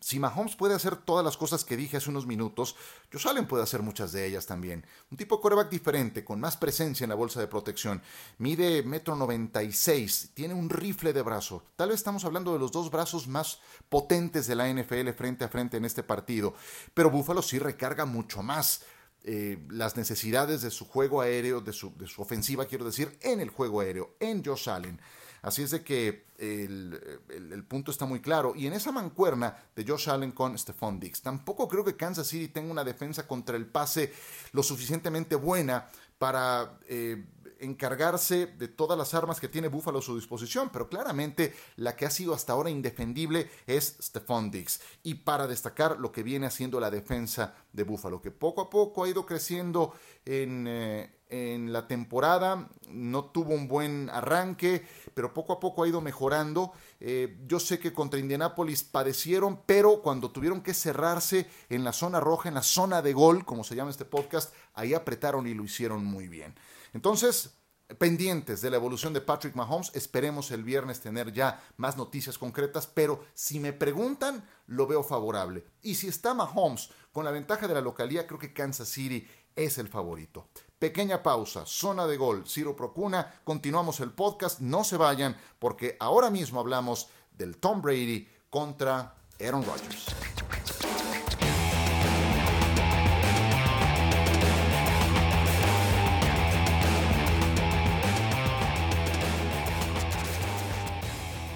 si 0.00 0.18
Mahomes 0.18 0.56
puede 0.56 0.74
hacer 0.74 0.96
todas 0.96 1.24
las 1.24 1.36
cosas 1.36 1.64
que 1.64 1.76
dije 1.76 1.96
hace 1.96 2.10
unos 2.10 2.26
minutos, 2.26 2.76
Josh 3.12 3.28
Allen 3.28 3.46
puede 3.46 3.62
hacer 3.62 3.82
muchas 3.82 4.12
de 4.12 4.26
ellas 4.26 4.46
también. 4.46 4.86
Un 5.10 5.16
tipo 5.16 5.36
de 5.36 5.42
coreback 5.42 5.68
diferente, 5.68 6.24
con 6.24 6.40
más 6.40 6.56
presencia 6.56 7.04
en 7.04 7.10
la 7.10 7.16
bolsa 7.16 7.40
de 7.40 7.48
protección. 7.48 8.02
Mide 8.38 8.82
metro 8.82 9.16
96, 9.16 10.30
tiene 10.34 10.54
un 10.54 10.70
rifle 10.70 11.12
de 11.12 11.22
brazo. 11.22 11.64
Tal 11.76 11.88
vez 11.88 11.98
estamos 11.98 12.24
hablando 12.24 12.52
de 12.52 12.58
los 12.58 12.72
dos 12.72 12.90
brazos 12.90 13.26
más 13.26 13.60
potentes 13.88 14.46
de 14.46 14.54
la 14.54 14.72
NFL 14.72 15.10
frente 15.10 15.44
a 15.44 15.48
frente 15.48 15.76
en 15.76 15.84
este 15.84 16.02
partido. 16.02 16.54
Pero 16.94 17.10
Buffalo 17.10 17.42
sí 17.42 17.58
recarga 17.58 18.04
mucho 18.04 18.42
más. 18.42 18.82
Eh, 19.22 19.58
las 19.68 19.98
necesidades 19.98 20.62
de 20.62 20.70
su 20.70 20.86
juego 20.86 21.20
aéreo, 21.20 21.60
de 21.60 21.74
su, 21.74 21.94
de 21.98 22.06
su 22.06 22.22
ofensiva, 22.22 22.64
quiero 22.64 22.86
decir, 22.86 23.18
en 23.20 23.40
el 23.40 23.50
juego 23.50 23.80
aéreo, 23.80 24.14
en 24.18 24.42
Josh 24.42 24.70
Allen. 24.70 24.98
Así 25.42 25.62
es 25.62 25.70
de 25.70 25.82
que 25.82 26.26
el, 26.38 27.64
punto 27.68 27.90
está 27.90 28.06
muy 28.06 28.20
claro. 28.20 28.54
Y 28.56 28.66
en 28.66 28.72
esa 28.72 28.92
mancuerna 28.92 29.56
de 29.74 29.84
Josh 29.86 30.08
Allen 30.10 30.32
con 30.32 30.56
Stephon 30.58 30.98
Diggs, 30.98 31.22
tampoco 31.22 31.68
creo 31.68 31.84
que 31.84 31.96
Kansas 31.96 32.26
City 32.26 32.48
tenga 32.48 32.70
una 32.70 32.84
defensa 32.84 33.26
contra 33.26 33.56
el 33.56 33.66
pase 33.66 34.12
lo 34.52 34.62
suficientemente 34.62 35.36
buena 35.36 35.88
para 36.18 36.78
eh, 36.86 37.24
encargarse 37.60 38.46
de 38.46 38.68
todas 38.68 38.98
las 38.98 39.14
armas 39.14 39.38
que 39.38 39.48
tiene 39.48 39.68
Buffalo 39.68 39.98
a 39.98 40.02
su 40.02 40.16
disposición, 40.16 40.70
pero 40.72 40.88
claramente 40.88 41.54
la 41.76 41.94
que 41.94 42.06
ha 42.06 42.10
sido 42.10 42.34
hasta 42.34 42.52
ahora 42.52 42.70
indefendible 42.70 43.50
es 43.66 43.96
Stephon 44.00 44.50
Diggs. 44.50 44.80
Y 45.02 45.14
para 45.14 45.46
destacar 45.46 45.98
lo 45.98 46.10
que 46.10 46.22
viene 46.22 46.46
haciendo 46.46 46.80
la 46.80 46.90
defensa 46.90 47.54
de 47.72 47.84
Buffalo, 47.84 48.20
que 48.20 48.30
poco 48.30 48.62
a 48.62 48.70
poco 48.70 49.04
ha 49.04 49.08
ido 49.08 49.26
creciendo 49.26 49.94
en, 50.24 50.66
eh, 50.68 51.19
en 51.30 51.72
la 51.72 51.86
temporada, 51.86 52.68
no 52.88 53.26
tuvo 53.26 53.54
un 53.54 53.68
buen 53.68 54.10
arranque, 54.10 54.84
pero 55.14 55.32
poco 55.32 55.52
a 55.54 55.60
poco 55.60 55.82
ha 55.82 55.88
ido 55.88 56.00
mejorando. 56.00 56.72
Eh, 56.98 57.38
yo 57.46 57.60
sé 57.60 57.78
que 57.78 57.92
contra 57.92 58.20
Indianapolis 58.20 58.82
padecieron, 58.82 59.62
pero 59.64 60.02
cuando 60.02 60.30
tuvieron 60.30 60.60
que 60.60 60.74
cerrarse 60.74 61.46
en 61.68 61.84
la 61.84 61.92
zona 61.92 62.20
roja, 62.20 62.48
en 62.48 62.56
la 62.56 62.62
zona 62.62 63.00
de 63.00 63.12
gol, 63.12 63.44
como 63.44 63.64
se 63.64 63.76
llama 63.76 63.90
este 63.90 64.04
podcast, 64.04 64.52
ahí 64.74 64.92
apretaron 64.92 65.46
y 65.46 65.54
lo 65.54 65.64
hicieron 65.64 66.04
muy 66.04 66.28
bien. 66.28 66.54
Entonces, 66.92 67.54
pendientes 67.98 68.60
de 68.60 68.70
la 68.70 68.76
evolución 68.76 69.12
de 69.12 69.20
Patrick 69.20 69.54
Mahomes. 69.54 69.90
Esperemos 69.94 70.50
el 70.50 70.64
viernes 70.64 71.00
tener 71.00 71.32
ya 71.32 71.62
más 71.76 71.96
noticias 71.96 72.38
concretas, 72.38 72.86
pero 72.86 73.24
si 73.34 73.58
me 73.60 73.72
preguntan, 73.72 74.46
lo 74.66 74.86
veo 74.86 75.02
favorable. 75.02 75.64
Y 75.82 75.94
si 75.96 76.08
está 76.08 76.34
Mahomes 76.34 76.90
con 77.12 77.24
la 77.24 77.30
ventaja 77.30 77.66
de 77.66 77.74
la 77.74 77.80
localía, 77.80 78.26
creo 78.26 78.38
que 78.38 78.52
Kansas 78.52 78.88
City 78.88 79.26
es 79.56 79.78
el 79.78 79.88
favorito. 79.88 80.48
Pequeña 80.80 81.22
pausa, 81.22 81.66
zona 81.66 82.06
de 82.06 82.16
gol, 82.16 82.48
Ciro 82.48 82.74
Procuna, 82.74 83.34
continuamos 83.44 84.00
el 84.00 84.12
podcast, 84.12 84.60
no 84.60 84.82
se 84.82 84.96
vayan 84.96 85.36
porque 85.58 85.98
ahora 86.00 86.30
mismo 86.30 86.58
hablamos 86.58 87.08
del 87.36 87.58
Tom 87.58 87.82
Brady 87.82 88.26
contra 88.48 89.12
Aaron 89.38 89.62
Rodgers. 89.62 90.06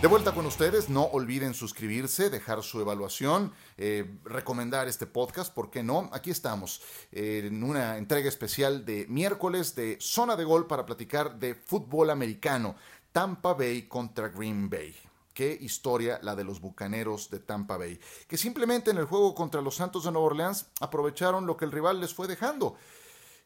De 0.04 0.08
vuelta 0.08 0.34
con 0.34 0.44
ustedes, 0.44 0.90
no 0.90 1.04
olviden 1.04 1.54
suscribirse, 1.54 2.28
dejar 2.28 2.62
su 2.62 2.78
evaluación, 2.78 3.54
eh, 3.78 4.18
recomendar 4.24 4.86
este 4.86 5.06
podcast, 5.06 5.50
¿por 5.50 5.70
qué 5.70 5.82
no? 5.82 6.10
Aquí 6.12 6.30
estamos 6.30 6.82
eh, 7.10 7.44
en 7.46 7.64
una 7.64 7.96
entrega 7.96 8.28
especial 8.28 8.84
de 8.84 9.06
miércoles 9.08 9.74
de 9.74 9.96
Zona 10.02 10.36
de 10.36 10.44
Gol 10.44 10.66
para 10.66 10.84
platicar 10.84 11.38
de 11.38 11.54
fútbol 11.54 12.10
americano, 12.10 12.76
Tampa 13.12 13.54
Bay 13.54 13.88
contra 13.88 14.28
Green 14.28 14.68
Bay. 14.68 14.94
Qué 15.32 15.56
historia 15.58 16.18
la 16.20 16.36
de 16.36 16.44
los 16.44 16.60
Bucaneros 16.60 17.30
de 17.30 17.38
Tampa 17.38 17.78
Bay, 17.78 17.98
que 18.28 18.36
simplemente 18.36 18.90
en 18.90 18.98
el 18.98 19.06
juego 19.06 19.34
contra 19.34 19.62
los 19.62 19.76
Santos 19.76 20.04
de 20.04 20.12
Nueva 20.12 20.26
Orleans 20.26 20.66
aprovecharon 20.80 21.46
lo 21.46 21.56
que 21.56 21.64
el 21.64 21.72
rival 21.72 21.98
les 22.02 22.12
fue 22.12 22.28
dejando. 22.28 22.76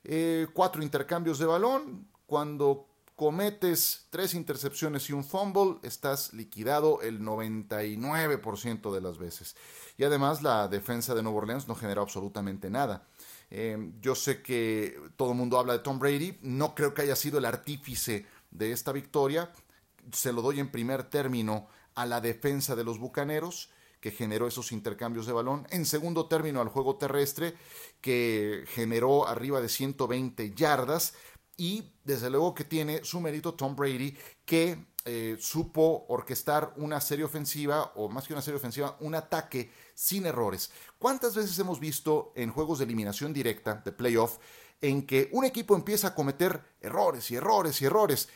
Eh, 0.03 0.49
cuatro 0.53 0.83
intercambios 0.83 1.39
de 1.39 1.47
balón, 1.47 2.09
cuando 2.27 2.89
cometes 3.19 4.07
tres 4.11 4.33
intercepciones 4.33 5.11
y 5.11 5.13
un 5.13 5.25
fumble, 5.25 5.81
estás 5.83 6.33
liquidado 6.35 7.03
el 7.03 7.21
99% 7.21 8.95
de 8.95 9.01
las 9.01 9.19
veces. 9.19 9.57
Y 9.97 10.05
además 10.05 10.41
la 10.41 10.69
defensa 10.69 11.17
de 11.17 11.25
Nueva 11.25 11.39
Orleans 11.39 11.67
no 11.67 11.75
generó 11.75 12.03
absolutamente 12.03 12.71
nada. 12.71 13.09
Eh, 13.51 13.91
yo 14.01 14.15
sé 14.15 14.41
que 14.41 14.97
todo 15.17 15.33
el 15.33 15.37
mundo 15.37 15.59
habla 15.59 15.73
de 15.73 15.79
Tom 15.81 15.99
Brady, 15.99 16.39
no 16.43 16.77
creo 16.77 16.95
que 16.95 17.03
haya 17.03 17.17
sido 17.17 17.39
el 17.39 17.45
artífice 17.45 18.25
de 18.53 18.71
esta 18.71 18.93
victoria, 18.93 19.51
se 20.13 20.33
lo 20.33 20.41
doy 20.41 20.61
en 20.61 20.71
primer 20.71 21.03
término 21.03 21.67
a 21.97 22.07
la 22.07 22.21
defensa 22.21 22.77
de 22.77 22.85
los 22.85 23.01
Bucaneros 23.01 23.71
que 24.01 24.13
generó 24.13 24.47
esos 24.47 24.71
intercambios 24.71 25.27
de 25.27 25.33
balón. 25.33 25.67
En 25.71 25.87
segundo 25.87 26.27
término 26.27 26.61
al 26.61 26.69
juego 26.69 26.95
terrestre, 26.99 27.57
que 28.01 28.63
generó 28.69 29.27
arriba 29.27 29.61
de 29.61 29.69
120 29.69 30.55
yardas 30.55 31.15
y 31.59 31.93
desde 32.05 32.31
luego 32.31 32.55
que 32.55 32.65
tiene 32.65 33.05
su 33.05 33.21
mérito 33.21 33.53
Tom 33.53 33.75
Brady, 33.77 34.17
que 34.47 34.87
eh, 35.05 35.37
supo 35.41 36.07
orquestar 36.09 36.73
una 36.77 37.01
serie 37.01 37.25
ofensiva, 37.25 37.93
o 37.97 38.09
más 38.09 38.27
que 38.27 38.33
una 38.33 38.43
serie 38.43 38.59
ofensiva, 38.59 38.97
un 39.01 39.17
ataque 39.17 39.71
sin 39.93 40.25
errores. 40.25 40.71
¿Cuántas 40.99 41.35
veces 41.35 41.59
hemos 41.59 41.81
visto 41.81 42.33
en 42.37 42.53
juegos 42.53 42.79
de 42.79 42.85
eliminación 42.85 43.33
directa, 43.33 43.83
de 43.85 43.91
playoff, 43.91 44.39
en 44.81 45.05
que 45.05 45.29
un 45.33 45.45
equipo 45.45 45.75
empieza 45.75 46.09
a 46.09 46.15
cometer 46.15 46.63
errores 46.81 47.29
y 47.33 47.35
errores 47.35 47.83
y 47.83 47.87
errores, 47.87 48.29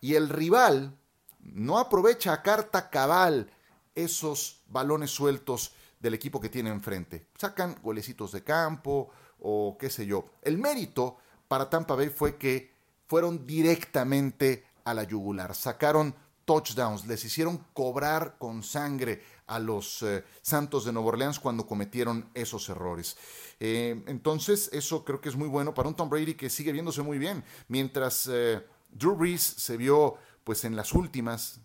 y 0.00 0.14
el 0.14 0.28
rival 0.28 0.96
no 1.40 1.78
aprovecha 1.78 2.32
a 2.32 2.42
carta 2.42 2.90
cabal 2.90 3.50
esos 3.94 4.62
balones 4.68 5.10
sueltos 5.10 5.72
del 5.98 6.14
equipo 6.14 6.40
que 6.40 6.48
tiene 6.48 6.70
enfrente? 6.70 7.26
Sacan 7.36 7.76
golecitos 7.82 8.30
de 8.30 8.44
campo 8.44 9.10
o 9.40 9.76
qué 9.76 9.90
sé 9.90 10.06
yo. 10.06 10.26
El 10.42 10.58
mérito 10.58 11.16
para 11.50 11.68
Tampa 11.68 11.96
Bay 11.96 12.10
fue 12.10 12.36
que 12.36 12.72
fueron 13.08 13.44
directamente 13.44 14.64
a 14.84 14.94
la 14.94 15.02
yugular, 15.02 15.52
sacaron 15.56 16.14
touchdowns, 16.44 17.08
les 17.08 17.24
hicieron 17.24 17.66
cobrar 17.74 18.36
con 18.38 18.62
sangre 18.62 19.20
a 19.48 19.58
los 19.58 20.00
eh, 20.02 20.22
Santos 20.42 20.84
de 20.84 20.92
Nueva 20.92 21.08
Orleans 21.08 21.40
cuando 21.40 21.66
cometieron 21.66 22.30
esos 22.34 22.68
errores. 22.68 23.16
Eh, 23.58 24.00
entonces, 24.06 24.70
eso 24.72 25.04
creo 25.04 25.20
que 25.20 25.28
es 25.28 25.34
muy 25.34 25.48
bueno 25.48 25.74
para 25.74 25.88
un 25.88 25.96
Tom 25.96 26.08
Brady 26.08 26.34
que 26.34 26.50
sigue 26.50 26.70
viéndose 26.70 27.02
muy 27.02 27.18
bien. 27.18 27.42
Mientras 27.66 28.28
eh, 28.30 28.64
Drew 28.92 29.16
Brees 29.16 29.42
se 29.42 29.76
vio 29.76 30.18
pues 30.44 30.64
en 30.64 30.76
las 30.76 30.92
últimas, 30.92 31.58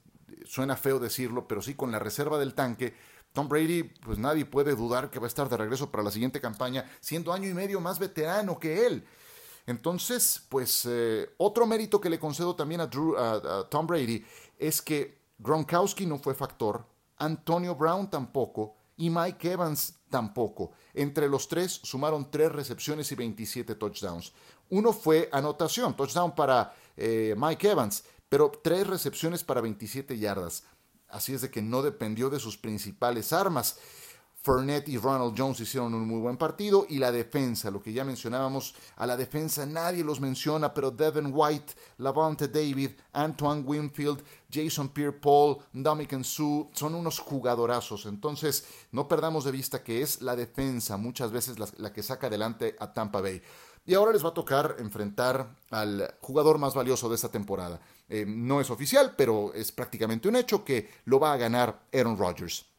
suena 0.46 0.78
feo 0.78 0.98
decirlo, 0.98 1.48
pero 1.48 1.62
sí 1.62 1.76
con 1.76 1.92
la 1.92 2.00
reserva 2.00 2.40
del 2.40 2.56
tanque, 2.56 2.96
Tom 3.34 3.48
Brady, 3.48 3.84
pues 3.84 4.18
nadie 4.18 4.46
puede 4.46 4.74
dudar 4.74 5.12
que 5.12 5.20
va 5.20 5.26
a 5.26 5.28
estar 5.28 5.48
de 5.48 5.58
regreso 5.58 5.92
para 5.92 6.04
la 6.04 6.10
siguiente 6.10 6.42
campaña, 6.42 6.90
siendo 7.02 7.34
año 7.34 7.48
y 7.48 7.54
medio 7.54 7.80
más 7.82 8.00
veterano 8.00 8.58
que 8.58 8.88
él. 8.88 9.06
Entonces, 9.68 10.44
pues 10.48 10.86
eh, 10.88 11.30
otro 11.38 11.66
mérito 11.66 12.00
que 12.00 12.10
le 12.10 12.20
concedo 12.20 12.56
también 12.56 12.82
a, 12.82 12.90
Tom 13.70 13.88
Brady 13.88 14.24
es 14.60 14.82
que 14.82 15.18
Gronkowski 15.40 16.06
no 16.06 16.20
fue 16.20 16.36
factor, 16.36 16.86
Antonio 17.18 17.76
Brown 17.76 18.10
tampoco 18.10 18.76
y 18.98 19.10
Mike 19.10 19.52
Evans 19.52 19.96
tampoco. 20.10 20.72
Entre 20.94 21.28
los 21.28 21.48
tres 21.48 21.80
sumaron 21.84 22.30
tres 22.30 22.52
recepciones 22.52 23.12
y 23.12 23.16
27 23.16 23.76
touchdowns. 23.76 24.32
Uno 24.70 24.94
fue 24.94 25.30
anotación, 25.32 25.96
touchdown 25.96 26.34
para 26.36 26.74
eh, 26.96 27.36
Mike 27.38 27.72
Evans, 27.72 28.04
pero 28.30 28.52
tres 28.64 28.88
recepciones 28.88 29.44
para 29.44 29.62
27 29.62 30.18
yardas. 30.18 30.64
Así 31.08 31.34
es 31.34 31.42
de 31.42 31.52
que 31.52 31.62
no 31.62 31.82
dependió 31.82 32.30
de 32.30 32.40
sus 32.40 32.58
principales 32.58 33.34
armas. 33.34 33.78
Fournette 34.46 34.90
y 34.90 34.98
Ronald 35.00 35.34
Jones 35.36 35.60
hicieron 35.60 35.96
un 35.96 36.08
muy 36.08 36.20
buen 36.20 36.38
partido 36.38 36.86
y 36.88 37.00
la 37.00 37.12
defensa, 37.12 37.72
lo 37.72 37.82
que 37.82 37.92
ya 37.92 38.04
mencionábamos, 38.04 38.76
a 38.96 39.08
la 39.08 39.18
defensa 39.18 39.66
nadie 39.66 40.04
los 40.04 40.22
menciona, 40.22 40.72
pero 40.72 40.92
Devin 40.92 41.32
White, 41.34 41.74
Lavonte 41.98 42.48
David, 42.48 42.92
Antoine 43.14 43.64
Winfield, 43.64 44.24
Jason 44.52 44.90
Pierre-Paul, 44.90 45.58
Dominican 45.74 46.24
Sue, 46.24 46.68
son 46.74 46.94
unos 46.94 47.18
jugadorazos. 47.18 48.06
Entonces, 48.06 48.68
no 48.92 49.08
perdamos 49.08 49.46
de 49.46 49.52
vista 49.52 49.84
que 49.84 50.04
es 50.04 50.22
la 50.22 50.36
defensa 50.36 50.96
muchas 50.96 51.32
veces 51.32 51.58
la, 51.80 51.92
que 51.92 52.04
saca 52.04 52.28
adelante 52.28 52.76
a 52.80 52.94
Tampa 52.94 53.22
Bay. 53.22 53.42
Y 53.84 53.96
ahora 53.96 54.14
les 54.14 54.24
va 54.24 54.30
a 54.30 54.34
tocar 54.36 54.76
enfrentar 54.78 55.56
al 55.72 56.18
jugador 56.22 56.60
más 56.60 56.76
valioso 56.76 57.10
de 57.10 57.16
esta 57.16 57.30
temporada. 57.30 57.82
Eh, 58.08 58.26
no 58.28 58.62
es 58.62 58.70
oficial, 58.70 59.16
pero 59.18 59.56
es 59.56 59.72
prácticamente 59.72 60.28
un 60.28 60.36
hecho 60.36 60.64
que 60.64 60.92
lo 61.06 61.20
va 61.20 61.34
a 61.34 61.38
ganar 61.38 61.82
Aaron 61.92 62.16
Rodgers. 62.16 62.75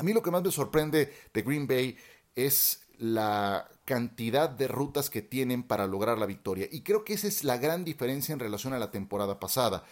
A 0.00 0.02
mí 0.02 0.14
lo 0.14 0.22
que 0.22 0.30
más 0.30 0.42
me 0.42 0.50
sorprende 0.50 1.12
de 1.34 1.42
Green 1.42 1.66
Bay 1.66 1.94
es 2.34 2.86
la 2.96 3.68
cantidad 3.84 4.48
de 4.48 4.66
rutas 4.66 5.10
que 5.10 5.20
tienen 5.20 5.62
para 5.62 5.86
lograr 5.86 6.16
la 6.16 6.24
victoria. 6.24 6.66
Y 6.72 6.80
creo 6.80 7.04
que 7.04 7.12
esa 7.12 7.28
es 7.28 7.44
la 7.44 7.58
gran 7.58 7.84
diferencia 7.84 8.32
en 8.32 8.38
relación 8.38 8.72
a 8.72 8.78
la 8.78 8.90
temporada 8.90 9.38
pasada. 9.38 9.84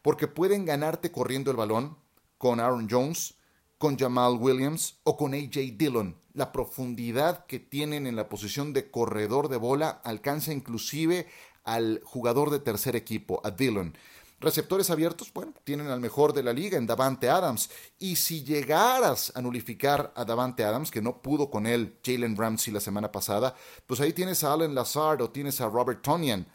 Porque 0.00 0.28
pueden 0.28 0.64
ganarte 0.64 1.12
corriendo 1.12 1.50
el 1.50 1.58
balón 1.58 1.98
con 2.38 2.58
Aaron 2.58 2.88
Jones, 2.90 3.34
con 3.76 3.98
Jamal 3.98 4.38
Williams 4.40 4.98
o 5.02 5.18
con 5.18 5.34
AJ 5.34 5.76
Dillon. 5.76 6.16
La 6.32 6.52
profundidad 6.52 7.44
que 7.44 7.58
tienen 7.58 8.06
en 8.06 8.16
la 8.16 8.30
posición 8.30 8.72
de 8.72 8.90
corredor 8.90 9.50
de 9.50 9.58
bola 9.58 10.00
alcanza 10.04 10.54
inclusive 10.54 11.26
al 11.64 12.00
jugador 12.02 12.48
de 12.48 12.60
tercer 12.60 12.96
equipo, 12.96 13.42
a 13.44 13.50
Dillon. 13.50 13.94
Receptores 14.40 14.88
abiertos, 14.88 15.30
bueno, 15.34 15.52
tienen 15.64 15.88
al 15.88 16.00
mejor 16.00 16.32
de 16.32 16.42
la 16.42 16.54
liga 16.54 16.78
en 16.78 16.86
Davante 16.86 17.28
Adams. 17.28 17.68
Y 17.98 18.16
si 18.16 18.42
llegaras 18.42 19.30
a 19.34 19.42
nulificar 19.42 20.14
a 20.16 20.24
Davante 20.24 20.64
Adams, 20.64 20.90
que 20.90 21.02
no 21.02 21.20
pudo 21.20 21.50
con 21.50 21.66
él 21.66 21.98
Jalen 22.02 22.36
Ramsey 22.36 22.72
la 22.72 22.80
semana 22.80 23.12
pasada, 23.12 23.54
pues 23.86 24.00
ahí 24.00 24.14
tienes 24.14 24.42
a 24.42 24.54
Allen 24.54 24.74
Lazard 24.74 25.20
o 25.20 25.30
tienes 25.30 25.60
a 25.60 25.68
Robert 25.68 26.00
Tonyan. 26.00 26.46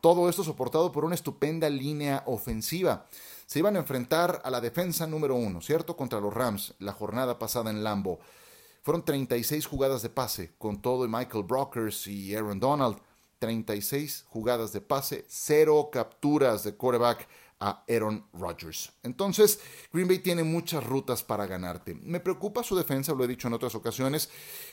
Todo 0.00 0.28
esto 0.28 0.42
soportado 0.42 0.90
por 0.90 1.04
una 1.04 1.14
estupenda 1.14 1.70
línea 1.70 2.24
ofensiva. 2.26 3.06
Se 3.46 3.60
iban 3.60 3.76
a 3.76 3.80
enfrentar 3.80 4.42
a 4.44 4.50
la 4.50 4.60
defensa 4.60 5.06
número 5.06 5.36
uno, 5.36 5.60
¿cierto? 5.60 5.96
Contra 5.96 6.20
los 6.20 6.34
Rams 6.34 6.74
la 6.80 6.92
jornada 6.92 7.38
pasada 7.38 7.70
en 7.70 7.84
Lambo. 7.84 8.18
Fueron 8.82 9.04
36 9.04 9.66
jugadas 9.66 10.02
de 10.02 10.08
pase 10.08 10.52
con 10.58 10.82
todo 10.82 11.06
Michael 11.06 11.44
Brockers 11.44 12.08
y 12.08 12.34
Aaron 12.34 12.58
Donald. 12.58 12.98
36 13.38 14.24
jugadas 14.28 14.72
de 14.72 14.80
pase, 14.80 15.24
cero 15.28 15.90
capturas 15.92 16.64
de 16.64 16.74
quarterback 16.74 17.28
a 17.60 17.84
Aaron 17.88 18.24
Rodgers. 18.32 18.92
Entonces, 19.02 19.60
Green 19.92 20.06
Bay 20.06 20.20
tiene 20.20 20.44
muchas 20.44 20.84
rutas 20.84 21.22
para 21.24 21.46
ganarte. 21.46 21.94
Me 21.94 22.20
preocupa 22.20 22.62
su 22.62 22.76
defensa, 22.76 23.14
lo 23.14 23.24
he 23.24 23.28
dicho 23.28 23.48
en 23.48 23.54
otras 23.54 23.74
ocasiones, 23.74 24.30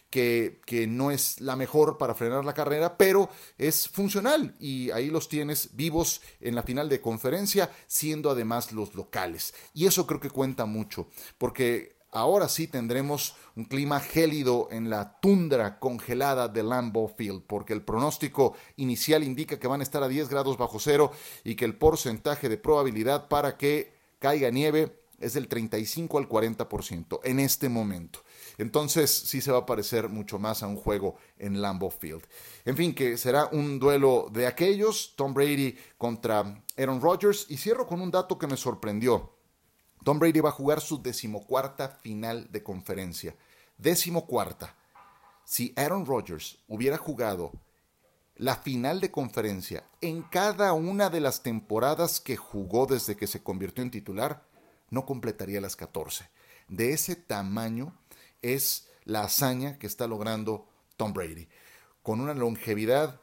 que, 0.10 0.62
que, 0.66 0.86
no 0.86 1.10
es 1.10 1.42
la 1.42 1.56
mejor 1.56 1.98
para 1.98 2.14
frenar 2.14 2.46
la 2.46 2.54
carrera, 2.54 2.98
pero 2.98 3.30
es 3.58 3.90
funcional 3.90 4.56
y 4.60 4.92
ahí 4.92 5.10
los 5.10 5.28
tienes 5.30 5.76
vivos 5.76 6.22
en 6.40 6.54
la 6.54 6.64
final 6.64 6.88
de 6.90 7.02
conferencia, 7.02 7.72
siendo 7.88 8.30
además 8.30 8.72
los 8.72 8.94
locales. 8.94 9.56
Y 9.74 9.88
eso 9.88 10.06
creo 10.06 10.20
que 10.20 10.30
cuenta 10.30 10.66
mucho, 10.66 11.10
porque 11.40 11.95
ahora 12.16 12.48
sí 12.48 12.68
tendremos 12.68 13.36
un 13.56 13.66
clima 13.66 14.00
gélido 14.00 14.70
en 14.72 14.90
la 14.90 15.20
tundra 15.20 15.80
congelada 15.80 16.48
de 16.48 16.64
Lambeau 16.64 17.10
Field, 17.10 17.44
porque 17.46 17.74
el 17.74 17.82
pronóstico 17.82 18.56
inicial 18.78 19.22
indica 19.22 19.60
que 19.60 19.68
van 19.68 19.82
a 19.82 19.84
estar 19.84 20.02
a 20.02 20.08
10 20.08 20.30
grados 20.30 20.58
bajo 20.58 20.80
cero 20.80 21.12
y 21.44 21.56
que 21.56 21.66
el 21.66 21.78
porcentaje 21.78 22.48
de 22.48 22.58
probabilidad 22.58 23.28
para 23.28 23.58
que 23.58 23.94
caiga 24.20 24.50
nieve 24.50 24.98
es 25.20 25.34
del 25.34 25.50
35 25.50 26.18
al 26.18 26.30
40% 26.30 27.20
en 27.24 27.40
este 27.42 27.68
momento. 27.68 28.20
Entonces 28.58 29.12
sí 29.12 29.42
se 29.42 29.52
va 29.52 29.60
a 29.60 29.66
parecer 29.66 30.08
mucho 30.08 30.40
más 30.40 30.64
a 30.64 30.68
un 30.68 30.78
juego 30.78 31.18
en 31.38 31.62
Lambeau 31.62 31.92
Field. 31.92 32.24
En 32.64 32.78
fin, 32.78 32.96
que 32.96 33.18
será 33.18 33.50
un 33.52 33.78
duelo 33.78 34.30
de 34.32 34.48
aquellos, 34.48 35.14
Tom 35.18 35.34
Brady 35.34 35.78
contra 35.98 36.64
Aaron 36.78 37.02
Rodgers. 37.02 37.48
Y 37.50 37.58
cierro 37.58 37.86
con 37.86 38.00
un 38.00 38.12
dato 38.12 38.38
que 38.38 38.48
me 38.48 38.56
sorprendió. 38.56 39.35
Tom 40.06 40.20
Brady 40.20 40.40
va 40.40 40.50
a 40.50 40.52
jugar 40.52 40.82
su 40.82 41.02
decimocuarta 41.02 41.90
final 41.90 42.52
de 42.52 42.62
conferencia. 42.62 43.36
Decimocuarta. 43.80 44.76
Si 45.46 45.74
Aaron 45.76 46.06
Rodgers 46.06 46.60
hubiera 46.68 46.98
jugado 46.98 47.52
la 48.36 48.56
final 48.58 49.02
de 49.02 49.10
conferencia 49.10 49.84
en 50.02 50.22
cada 50.22 50.74
una 50.74 51.10
de 51.10 51.22
las 51.22 51.42
temporadas 51.42 52.20
que 52.20 52.36
jugó 52.36 52.86
desde 52.86 53.18
que 53.18 53.26
se 53.26 53.42
convirtió 53.42 53.84
en 53.84 53.90
titular, 53.90 54.46
no 54.92 55.08
completaría 55.08 55.60
las 55.60 55.76
14. 55.76 56.30
De 56.68 56.94
ese 56.94 57.16
tamaño 57.16 57.98
es 58.44 58.88
la 59.06 59.24
hazaña 59.24 59.80
que 59.80 59.88
está 59.88 60.06
logrando 60.06 60.70
Tom 60.98 61.14
Brady, 61.14 61.48
con 62.04 62.22
una 62.22 62.36
longevidad 62.36 63.22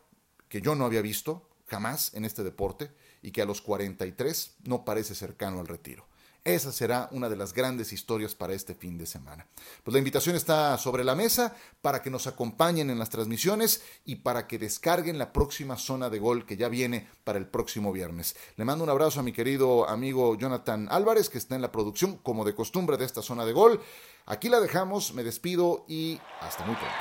que 0.49 0.61
yo 0.61 0.75
no 0.75 0.85
había 0.85 1.01
visto 1.01 1.49
jamás 1.69 2.13
en 2.15 2.25
este 2.25 2.43
deporte 2.43 2.91
y 3.23 3.31
que 3.31 3.41
a 3.41 3.47
los 3.47 3.63
43 3.63 4.57
no 4.65 4.85
parece 4.85 5.15
cercano 5.15 5.61
al 5.61 5.69
retiro. 5.69 6.11
Esa 6.45 6.73
será 6.73 7.09
una 7.13 7.29
de 7.29 7.37
las 7.37 7.53
grandes 7.53 7.93
historias 7.93 8.35
para 8.35 8.53
este 8.53 8.75
fin 8.75 8.99
de 8.99 9.07
semana. 9.07 9.47
Pues 9.85 9.93
la 9.93 9.99
invitación 9.99 10.35
está 10.35 10.77
sobre 10.77 11.05
la 11.05 11.15
mesa 11.15 11.55
para 11.81 12.03
que 12.03 12.11
nos 12.11 12.27
acompañen 12.27 12.91
en 12.91 12.99
las 12.99 13.11
transmisiones 13.11 13.83
y 14.05 14.17
para 14.17 14.49
que 14.49 14.59
descarguen 14.59 15.19
la 15.19 15.33
próxima 15.33 15.77
zona 15.77 16.11
de 16.11 16.19
gol 16.19 16.45
que 16.45 16.57
ya 16.57 16.69
viene 16.69 17.09
para 17.23 17.39
el 17.39 17.47
próximo 17.47 17.93
viernes. 17.93 18.35
Le 18.57 18.65
mando 18.65 18.83
un 18.83 18.91
abrazo 18.91 19.21
a 19.21 19.23
mi 19.23 19.33
querido 19.33 19.89
amigo 19.89 20.37
Jonathan 20.37 20.89
Álvarez, 20.91 21.29
que 21.29 21.39
está 21.39 21.55
en 21.55 21.63
la 21.63 21.71
producción, 21.71 22.17
como 22.17 22.45
de 22.45 22.57
costumbre, 22.57 22.97
de 22.97 23.05
esta 23.05 23.23
zona 23.23 23.45
de 23.45 23.53
gol. 23.53 23.81
Aquí 24.27 24.49
la 24.49 24.59
dejamos, 24.59 25.15
me 25.15 25.23
despido 25.23 25.85
y 25.87 26.21
hasta 26.41 26.65
muy 26.65 26.75
pronto. 26.75 26.93